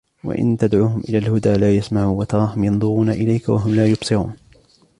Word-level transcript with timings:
وَإِنْ 0.23 0.57
تَدْعُوهُمْ 0.57 0.99
إِلَى 0.99 1.17
الْهُدَى 1.17 1.53
لَا 1.53 1.75
يَسْمَعُوا 1.75 2.19
وَتَرَاهُمْ 2.19 2.63
يَنْظُرُونَ 2.63 3.09
إِلَيْكَ 3.09 3.49
وَهُمْ 3.49 3.75
لَا 3.75 3.85
يُبْصِرُونَ 3.87 4.35